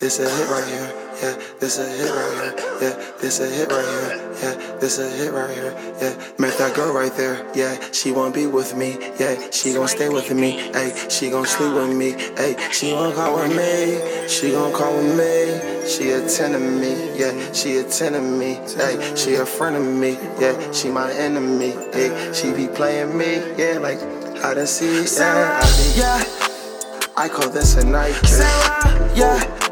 [0.00, 1.42] This a hit right here, yeah.
[1.58, 3.12] This a hit right here, yeah.
[3.20, 4.78] This a hit right here, yeah.
[4.78, 6.14] This a hit right here, yeah.
[6.38, 7.76] Met that girl right there, yeah.
[7.90, 9.50] She wanna be with me, yeah.
[9.50, 10.94] She gon' stay with me, hey.
[11.10, 12.54] She gon' sleep with me, hey.
[12.70, 15.88] She gon' call with me, she gon' call with me.
[15.88, 17.52] She a ten of me, yeah.
[17.52, 19.16] She a ten of me, hey.
[19.16, 20.54] She a friend of me, yeah.
[20.70, 22.32] She my enemy, hey.
[22.32, 23.78] She be playing me, yeah.
[23.78, 23.98] Like
[24.38, 25.58] hide and see, yeah.
[25.60, 29.67] I be, Yeah, I call this a night, Sarah, yeah,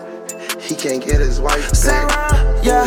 [0.66, 1.74] He can't get his wife back.
[1.76, 2.86] Sarah, yeah,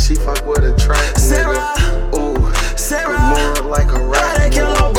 [0.00, 2.18] She fuck with a track Sarah, nigga.
[2.18, 3.18] Ooh, Sarah.
[3.32, 4.20] more like a rat.
[4.20, 4.76] Why rap they kill nigga.
[4.76, 4.92] her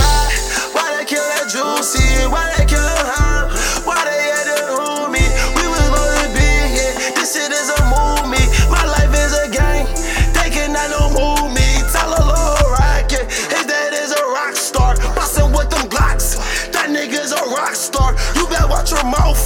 [0.73, 0.97] why?
[0.97, 2.25] They kill that juicy?
[2.33, 3.45] Why they kill her?
[3.85, 5.21] Why they had to ruin me?
[5.53, 6.93] We was supposed to be here.
[7.13, 8.47] This shit is a movie.
[8.73, 9.85] My life is a game.
[10.33, 11.67] They cannot no move me.
[11.93, 13.29] Tell a little rocket.
[13.29, 14.97] His dad is a rock star.
[15.13, 16.41] Bustin' with them Glocks.
[16.73, 18.17] That nigga's a rock star.
[18.33, 19.37] You better watch your mouth.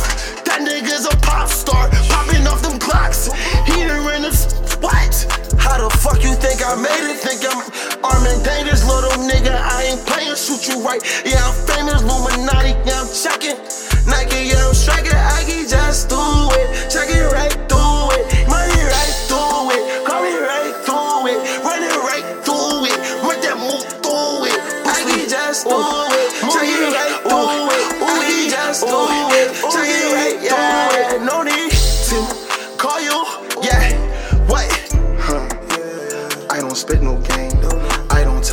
[0.48, 1.92] That nigga's a pop star.
[2.58, 3.30] Off them Glocks.
[3.70, 4.34] He done ran the
[4.82, 5.14] what?
[5.62, 7.22] How the fuck you think I made it?
[7.22, 7.62] Think I'm
[8.02, 9.54] armed and dangerous, little nigga?
[9.54, 10.98] I ain't playing, shoot you right.
[11.22, 12.74] Yeah, I'm famous, Illuminati.
[12.82, 13.62] Yeah, I'm checking.
[14.10, 15.14] Nike, yeah, I'm striking.
[15.14, 16.90] I can just do it.
[16.90, 18.26] Check it right through it.
[18.50, 19.84] Money right through it.
[20.02, 21.38] Call me right through it.
[21.62, 22.26] Run it right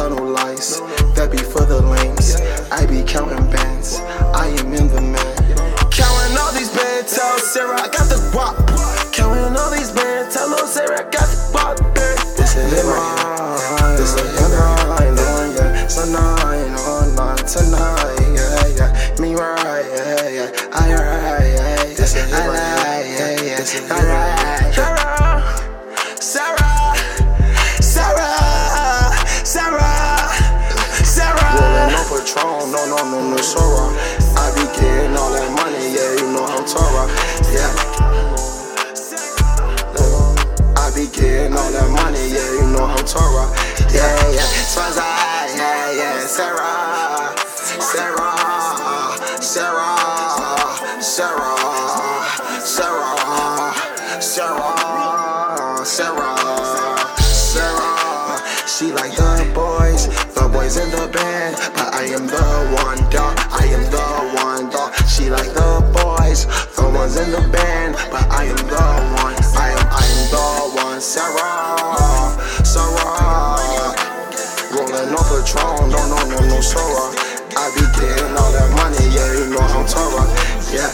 [0.08, 0.80] tell no lies.
[1.14, 2.36] That be for the lames.
[2.70, 4.00] I be counting bands.
[4.34, 5.36] I am in the man.
[5.90, 8.73] Counting all these bands, tell oh, Sarah I got the guap.
[32.74, 33.60] no, no, man, no, so
[34.34, 37.06] I be getting all that money, yeah, you know I'm Torah,
[37.54, 37.70] yeah.
[40.74, 43.46] I be getting all that money, yeah, you know I'm Torah,
[43.94, 44.50] yeah, yeah.
[44.74, 45.06] Twaza,
[45.54, 46.26] yeah, yeah.
[46.26, 47.30] Sarah,
[47.78, 48.34] Sarah,
[49.40, 50.18] Sarah,
[52.60, 53.14] Sarah,
[54.20, 54.74] Sarah,
[55.84, 56.34] Sarah,
[57.22, 58.42] Sarah.
[58.66, 62.53] She like the boys, the boys in the band, but I am the
[75.10, 77.12] no patron, no, no, no, no sora.
[77.56, 80.24] I be getting all that money, yeah, you know I'm Tora,
[80.72, 80.90] Yeah.